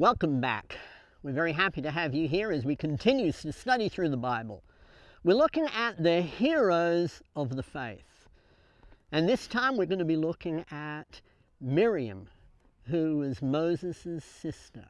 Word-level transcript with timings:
Welcome 0.00 0.40
back. 0.40 0.78
We're 1.22 1.34
very 1.34 1.52
happy 1.52 1.82
to 1.82 1.90
have 1.90 2.14
you 2.14 2.26
here 2.26 2.50
as 2.52 2.64
we 2.64 2.74
continue 2.74 3.32
to 3.32 3.52
study 3.52 3.90
through 3.90 4.08
the 4.08 4.16
Bible. 4.16 4.62
We're 5.24 5.36
looking 5.36 5.66
at 5.76 6.02
the 6.02 6.22
heroes 6.22 7.20
of 7.36 7.54
the 7.54 7.62
faith. 7.62 8.26
And 9.12 9.28
this 9.28 9.46
time 9.46 9.76
we're 9.76 9.84
going 9.84 9.98
to 9.98 10.06
be 10.06 10.16
looking 10.16 10.64
at 10.70 11.20
Miriam, 11.60 12.28
who 12.84 13.18
was 13.18 13.42
Moses' 13.42 14.24
sister. 14.24 14.86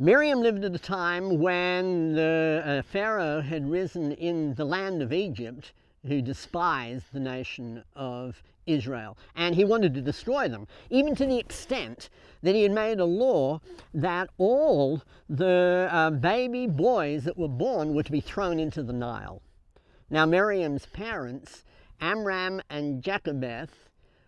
Miriam 0.00 0.40
lived 0.40 0.64
at 0.64 0.74
a 0.74 0.78
time 0.80 1.38
when 1.38 2.16
the 2.16 2.64
uh, 2.66 2.82
Pharaoh 2.82 3.42
had 3.42 3.70
risen 3.70 4.10
in 4.10 4.54
the 4.54 4.64
land 4.64 5.02
of 5.02 5.12
Egypt 5.12 5.72
who 6.06 6.20
despised 6.20 7.06
the 7.12 7.20
nation 7.20 7.82
of 7.94 8.42
Israel. 8.66 9.16
And 9.34 9.54
he 9.54 9.64
wanted 9.64 9.94
to 9.94 10.00
destroy 10.00 10.48
them, 10.48 10.66
even 10.90 11.14
to 11.16 11.26
the 11.26 11.38
extent 11.38 12.10
that 12.42 12.54
he 12.54 12.62
had 12.62 12.72
made 12.72 13.00
a 13.00 13.04
law 13.04 13.60
that 13.94 14.30
all 14.38 15.02
the 15.28 15.88
uh, 15.90 16.10
baby 16.10 16.66
boys 16.66 17.24
that 17.24 17.38
were 17.38 17.48
born 17.48 17.94
were 17.94 18.02
to 18.02 18.12
be 18.12 18.20
thrown 18.20 18.58
into 18.58 18.82
the 18.82 18.92
Nile. 18.92 19.42
Now, 20.10 20.26
Miriam's 20.26 20.86
parents, 20.86 21.64
Amram 22.00 22.60
and 22.68 23.02
Jochebed, 23.02 23.70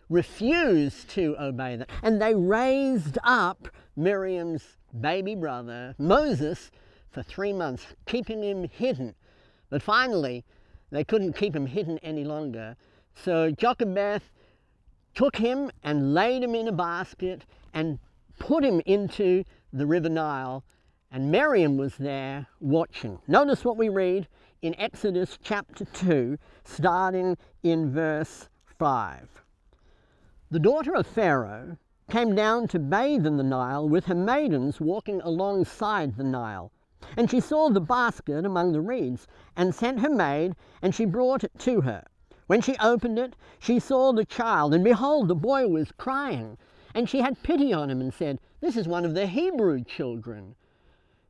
refused 0.09 1.09
to 1.11 1.35
obey 1.39 1.75
that, 1.75 1.89
and 2.03 2.21
they 2.21 2.35
raised 2.35 3.17
up 3.23 3.67
Miriam's 3.95 4.77
baby 4.99 5.35
brother, 5.35 5.95
Moses, 5.97 6.71
for 7.09 7.23
three 7.23 7.53
months, 7.53 7.85
keeping 8.05 8.43
him 8.43 8.67
hidden. 8.69 9.15
But 9.69 9.81
finally, 9.81 10.45
they 10.91 11.03
couldn't 11.03 11.33
keep 11.33 11.55
him 11.55 11.65
hidden 11.65 11.97
any 11.99 12.23
longer. 12.23 12.75
So 13.15 13.51
Jochebed 13.51 14.21
took 15.13 15.37
him 15.37 15.71
and 15.83 16.13
laid 16.13 16.43
him 16.43 16.55
in 16.55 16.67
a 16.67 16.71
basket 16.71 17.45
and 17.73 17.99
put 18.39 18.63
him 18.63 18.81
into 18.85 19.43
the 19.71 19.85
River 19.85 20.09
Nile. 20.09 20.63
And 21.11 21.31
Miriam 21.31 21.77
was 21.77 21.95
there 21.95 22.47
watching. 22.59 23.19
Notice 23.27 23.63
what 23.63 23.77
we 23.77 23.89
read 23.89 24.27
in 24.61 24.75
Exodus 24.79 25.37
chapter 25.41 25.85
2, 25.85 26.37
starting 26.63 27.37
in 27.63 27.91
verse 27.91 28.49
5. 28.77 29.29
The 30.51 30.59
daughter 30.59 30.93
of 30.95 31.07
Pharaoh 31.07 31.77
came 32.09 32.35
down 32.35 32.67
to 32.69 32.79
bathe 32.79 33.25
in 33.25 33.37
the 33.37 33.43
Nile 33.43 33.87
with 33.87 34.05
her 34.05 34.15
maidens 34.15 34.79
walking 34.79 35.21
alongside 35.21 36.17
the 36.17 36.23
Nile. 36.23 36.71
And 37.17 37.29
she 37.29 37.39
saw 37.39 37.69
the 37.69 37.79
basket 37.79 38.45
among 38.45 38.71
the 38.71 38.81
reeds, 38.81 39.27
and 39.55 39.73
sent 39.73 39.99
her 39.99 40.09
maid, 40.09 40.55
and 40.81 40.93
she 40.93 41.05
brought 41.05 41.43
it 41.43 41.57
to 41.59 41.81
her. 41.81 42.03
When 42.47 42.61
she 42.61 42.77
opened 42.77 43.17
it, 43.17 43.35
she 43.59 43.79
saw 43.79 44.11
the 44.11 44.25
child, 44.25 44.73
and 44.73 44.83
behold, 44.83 45.27
the 45.27 45.35
boy 45.35 45.67
was 45.67 45.91
crying. 45.91 46.57
And 46.93 47.09
she 47.09 47.21
had 47.21 47.41
pity 47.43 47.73
on 47.73 47.89
him, 47.89 48.01
and 48.01 48.13
said, 48.13 48.39
This 48.61 48.77
is 48.77 48.87
one 48.87 49.05
of 49.05 49.13
the 49.13 49.27
Hebrew 49.27 49.83
children. 49.83 50.55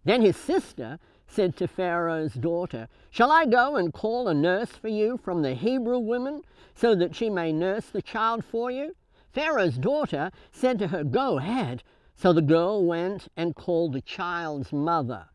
Then 0.04 0.22
his 0.22 0.38
sister 0.38 1.00
said 1.28 1.56
to 1.58 1.68
Pharaoh's 1.68 2.36
daughter, 2.36 2.88
Shall 3.10 3.32
I 3.32 3.46
go 3.46 3.76
and 3.76 3.94
call 3.94 4.28
a 4.28 4.34
nurse 4.34 4.72
for 4.72 4.90
you 4.90 5.18
from 5.18 5.42
the 5.42 5.54
Hebrew 5.54 6.00
women, 6.00 6.44
so 6.76 6.96
that 6.96 7.16
she 7.16 7.30
may 7.30 7.52
nurse 7.52 7.90
the 7.90 8.02
child 8.02 8.46
for 8.46 8.70
you? 8.70 8.96
Pharaoh's 9.34 9.78
daughter 9.78 10.32
said 10.52 10.80
to 10.80 10.88
her, 10.88 11.04
Go 11.04 11.38
ahead. 11.40 11.84
So 12.16 12.32
the 12.32 12.42
girl 12.42 12.86
went 12.86 13.28
and 13.36 13.56
called 13.56 13.94
the 13.94 14.02
child's 14.02 14.72
mother. 14.72 15.26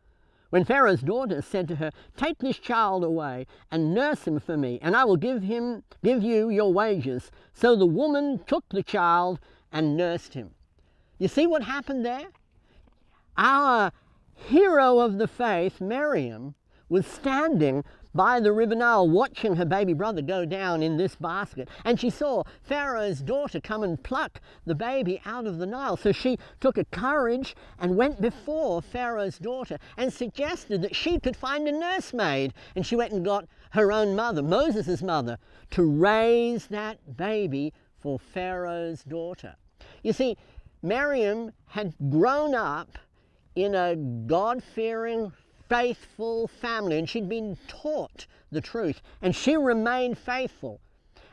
When 0.50 0.64
Pharaoh's 0.64 1.00
daughter 1.00 1.42
said 1.42 1.68
to 1.68 1.76
her, 1.76 1.92
Take 2.16 2.38
this 2.38 2.58
child 2.58 3.04
away 3.04 3.46
and 3.70 3.94
nurse 3.94 4.26
him 4.26 4.40
for 4.40 4.56
me, 4.56 4.78
and 4.82 4.96
I 4.96 5.04
will 5.04 5.16
give 5.16 5.42
him 5.42 5.84
give 6.04 6.22
you 6.22 6.50
your 6.50 6.72
wages. 6.72 7.30
So 7.54 7.76
the 7.76 7.86
woman 7.86 8.40
took 8.46 8.68
the 8.68 8.82
child 8.82 9.38
and 9.72 9.96
nursed 9.96 10.34
him. 10.34 10.50
You 11.18 11.28
see 11.28 11.46
what 11.46 11.62
happened 11.62 12.04
there? 12.04 12.26
Our 13.36 13.92
hero 14.34 14.98
of 14.98 15.18
the 15.18 15.28
faith, 15.28 15.80
Miriam, 15.80 16.54
was 16.91 17.06
standing 17.06 17.83
by 18.12 18.41
the 18.41 18.52
river 18.52 18.74
Nile 18.74 19.08
watching 19.08 19.56
her 19.56 19.64
baby 19.64 19.92
brother 19.92 20.20
go 20.20 20.44
down 20.44 20.83
in 20.83 20.97
this 20.97 21.14
basket. 21.14 21.69
And 21.84 21.98
she 21.98 22.10
saw 22.10 22.42
Pharaoh's 22.62 23.20
daughter 23.20 23.60
come 23.60 23.82
and 23.82 24.03
pluck 24.03 24.41
the 24.66 24.75
baby 24.75 25.22
out 25.25 25.47
of 25.47 25.59
the 25.59 25.66
Nile. 25.66 25.97
So 25.97 26.12
she 26.12 26.37
took 26.60 26.76
a 26.76 26.84
courage 26.87 27.54
and 27.78 27.97
went 27.97 28.20
before 28.20 28.82
Pharaoh's 28.82 29.38
daughter 29.38 29.78
and 29.97 30.12
suggested 30.12 30.82
that 30.82 30.97
she 30.97 31.19
could 31.20 31.37
find 31.37 31.69
a 31.69 31.72
nursemaid. 31.72 32.53
And 32.75 32.84
she 32.84 32.97
went 32.97 33.12
and 33.12 33.25
got 33.25 33.47
her 33.70 33.93
own 33.93 34.16
mother, 34.16 34.43
Moses' 34.43 35.03
mother, 35.03 35.38
to 35.70 35.84
raise 35.84 36.66
that 36.66 37.16
baby 37.16 37.72
for 38.00 38.19
Pharaoh's 38.19 39.04
daughter. 39.04 39.54
You 40.03 40.12
see, 40.12 40.37
Miriam 40.82 41.53
had 41.66 41.94
grown 42.09 42.54
up 42.54 42.98
in 43.54 43.75
a 43.75 43.94
God 43.94 44.62
fearing, 44.62 45.32
faithful 45.70 46.48
family, 46.48 46.98
and 46.98 47.08
she'd 47.08 47.28
been 47.28 47.56
taught 47.69 48.26
the 48.50 48.60
truth, 48.60 49.00
and 49.22 49.34
she 49.34 49.56
remained 49.56 50.19
faithful. 50.19 50.81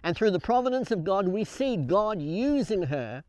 And 0.04 0.16
through 0.16 0.32
the 0.32 0.40
providence 0.40 0.92
of 0.92 1.04
God, 1.04 1.28
we 1.28 1.44
see 1.44 1.76
God 1.76 2.22
using 2.22 2.84
her 2.84 3.24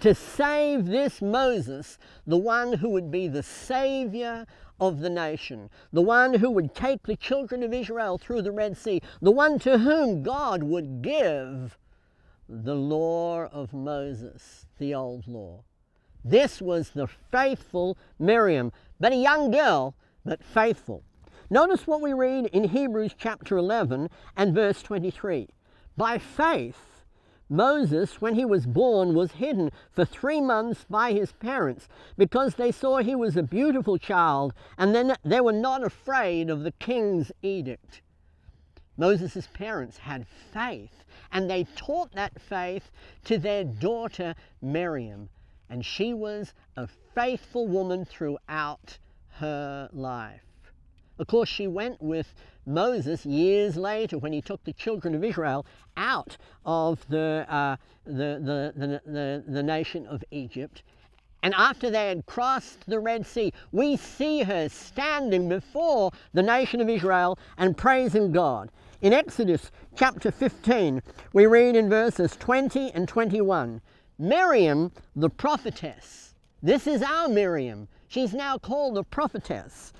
to 0.00 0.14
save 0.14 0.86
this 0.86 1.22
Moses, 1.22 1.98
the 2.26 2.38
one 2.38 2.72
who 2.72 2.88
would 2.88 3.10
be 3.10 3.28
the 3.28 3.42
savior 3.42 4.46
of 4.80 5.00
the 5.00 5.10
nation, 5.10 5.68
the 5.92 6.02
one 6.02 6.34
who 6.34 6.50
would 6.50 6.74
take 6.74 7.02
the 7.02 7.16
children 7.16 7.62
of 7.62 7.74
Israel 7.74 8.16
through 8.16 8.42
the 8.42 8.50
Red 8.50 8.76
Sea, 8.76 9.02
the 9.20 9.30
one 9.30 9.58
to 9.60 9.78
whom 9.78 10.22
God 10.22 10.62
would 10.62 11.02
give 11.02 11.76
the 12.48 12.74
law 12.74 13.46
of 13.52 13.74
Moses, 13.74 14.66
the 14.78 14.94
old 14.94 15.28
law. 15.28 15.62
This 16.24 16.62
was 16.62 16.90
the 16.90 17.06
faithful 17.06 17.98
Miriam, 18.18 18.72
but 18.98 19.12
a 19.12 19.16
young 19.16 19.50
girl 19.50 19.94
but 20.24 20.42
faithful. 20.42 21.02
Notice 21.50 21.86
what 21.86 22.02
we 22.02 22.12
read 22.12 22.46
in 22.46 22.64
Hebrews 22.64 23.14
chapter 23.16 23.56
11 23.56 24.10
and 24.36 24.54
verse 24.54 24.82
23. 24.82 25.48
By 25.96 26.18
faith, 26.18 27.04
Moses, 27.48 28.20
when 28.20 28.34
he 28.34 28.44
was 28.44 28.66
born, 28.66 29.14
was 29.14 29.32
hidden 29.32 29.70
for 29.90 30.04
three 30.04 30.40
months 30.40 30.84
by 30.90 31.12
his 31.12 31.32
parents 31.32 31.88
because 32.18 32.54
they 32.54 32.70
saw 32.70 32.98
he 32.98 33.14
was 33.14 33.36
a 33.36 33.42
beautiful 33.42 33.96
child 33.96 34.52
and 34.76 34.94
then 34.94 35.16
they 35.24 35.40
were 35.40 35.52
not 35.52 35.82
afraid 35.82 36.50
of 36.50 36.62
the 36.62 36.72
king's 36.72 37.32
edict. 37.42 38.02
Moses' 38.98 39.48
parents 39.54 39.96
had 39.96 40.26
faith 40.52 41.04
and 41.32 41.48
they 41.48 41.64
taught 41.76 42.12
that 42.12 42.40
faith 42.40 42.90
to 43.24 43.38
their 43.38 43.64
daughter 43.64 44.34
Miriam, 44.60 45.30
and 45.70 45.84
she 45.84 46.12
was 46.12 46.52
a 46.76 46.86
faithful 47.14 47.66
woman 47.66 48.04
throughout 48.04 48.98
her 49.38 49.88
life. 49.92 50.42
Of 51.18 51.26
course, 51.26 51.48
she 51.48 51.66
went 51.66 52.00
with 52.00 52.32
Moses 52.66 53.26
years 53.26 53.76
later 53.76 54.18
when 54.18 54.32
he 54.32 54.40
took 54.40 54.62
the 54.64 54.72
children 54.72 55.14
of 55.14 55.24
Israel 55.24 55.66
out 55.96 56.36
of 56.64 57.04
the, 57.08 57.46
uh, 57.48 57.76
the, 58.04 58.12
the, 58.12 58.72
the, 58.76 59.02
the, 59.10 59.44
the 59.46 59.62
nation 59.62 60.06
of 60.06 60.22
Egypt. 60.30 60.82
And 61.42 61.54
after 61.54 61.90
they 61.90 62.08
had 62.08 62.26
crossed 62.26 62.84
the 62.86 62.98
Red 62.98 63.26
Sea, 63.26 63.52
we 63.72 63.96
see 63.96 64.42
her 64.42 64.68
standing 64.68 65.48
before 65.48 66.10
the 66.34 66.42
nation 66.42 66.80
of 66.80 66.88
Israel 66.88 67.38
and 67.56 67.76
praising 67.76 68.32
God. 68.32 68.70
In 69.00 69.12
Exodus 69.12 69.70
chapter 69.96 70.32
15, 70.32 71.00
we 71.32 71.46
read 71.46 71.76
in 71.76 71.88
verses 71.88 72.36
20 72.36 72.90
and 72.92 73.06
21 73.08 73.80
Miriam, 74.18 74.90
the 75.14 75.30
prophetess. 75.30 76.27
This 76.62 76.86
is 76.86 77.02
our 77.02 77.28
Miriam. 77.28 77.88
She's 78.08 78.34
now 78.34 78.58
called 78.58 78.98
a 78.98 79.04
prophetess. 79.04 79.92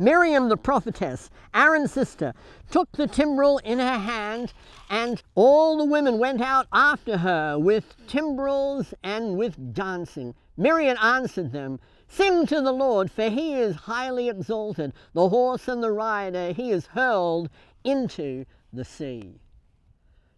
Miriam 0.00 0.48
the 0.48 0.56
prophetess, 0.56 1.28
Aaron's 1.52 1.90
sister, 1.90 2.32
took 2.70 2.92
the 2.92 3.08
timbrel 3.08 3.58
in 3.58 3.80
her 3.80 3.98
hand, 3.98 4.52
and 4.88 5.20
all 5.34 5.76
the 5.76 5.84
women 5.84 6.18
went 6.18 6.40
out 6.40 6.68
after 6.72 7.18
her 7.18 7.58
with 7.58 7.96
timbrels 8.06 8.94
and 9.02 9.36
with 9.36 9.74
dancing. 9.74 10.36
Miriam 10.56 10.96
answered 11.02 11.50
them, 11.50 11.80
Sing 12.06 12.46
to 12.46 12.60
the 12.60 12.72
Lord, 12.72 13.10
for 13.10 13.28
he 13.28 13.54
is 13.54 13.74
highly 13.74 14.28
exalted. 14.28 14.92
The 15.14 15.28
horse 15.28 15.66
and 15.66 15.82
the 15.82 15.90
rider 15.90 16.52
he 16.52 16.70
is 16.70 16.86
hurled 16.86 17.50
into 17.82 18.44
the 18.72 18.84
sea. 18.84 19.40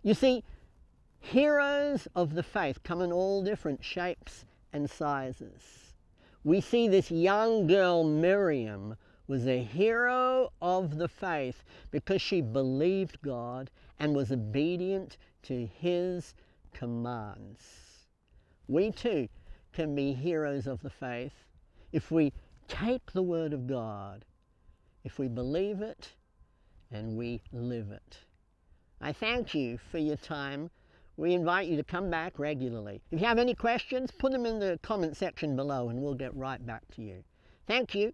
You 0.02 0.14
see, 0.14 0.42
heroes 1.18 2.08
of 2.14 2.32
the 2.32 2.42
faith 2.42 2.82
come 2.82 3.02
in 3.02 3.12
all 3.12 3.42
different 3.42 3.84
shapes 3.84 4.46
and 4.72 4.88
sizes 4.88 5.90
we 6.42 6.60
see 6.60 6.88
this 6.88 7.10
young 7.10 7.66
girl, 7.66 8.02
Miriam, 8.02 8.96
was 9.26 9.46
a 9.46 9.62
hero 9.62 10.50
of 10.62 10.96
the 10.96 11.08
faith 11.08 11.62
because 11.90 12.22
she 12.22 12.40
believed 12.40 13.20
God 13.20 13.70
and 13.98 14.14
was 14.14 14.32
obedient 14.32 15.18
to 15.42 15.66
his 15.66 16.34
commands. 16.72 17.62
We 18.68 18.90
too 18.90 19.28
can 19.72 19.94
be 19.94 20.14
heroes 20.14 20.66
of 20.66 20.80
the 20.80 20.90
faith 20.90 21.34
if 21.92 22.10
we 22.10 22.32
take 22.68 23.12
the 23.12 23.22
word 23.22 23.52
of 23.52 23.66
God, 23.66 24.24
if 25.04 25.18
we 25.18 25.28
believe 25.28 25.82
it 25.82 26.10
and 26.90 27.16
we 27.16 27.42
live 27.52 27.90
it. 27.90 28.18
I 29.00 29.12
thank 29.12 29.54
you 29.54 29.78
for 29.90 29.98
your 29.98 30.16
time 30.16 30.70
we 31.16 31.34
invite 31.34 31.68
you 31.68 31.76
to 31.76 31.84
come 31.84 32.10
back 32.10 32.38
regularly. 32.38 33.02
If 33.10 33.20
you 33.20 33.26
have 33.26 33.38
any 33.38 33.54
questions, 33.54 34.10
put 34.10 34.32
them 34.32 34.46
in 34.46 34.58
the 34.58 34.78
comment 34.82 35.16
section 35.16 35.56
below 35.56 35.88
and 35.88 36.00
we'll 36.00 36.14
get 36.14 36.34
right 36.34 36.64
back 36.64 36.82
to 36.96 37.02
you. 37.02 37.24
Thank 37.66 37.94
you 37.94 38.12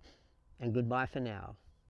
and 0.61 0.75
goodbye 0.75 1.07
for 1.07 1.21
now. 1.21 1.57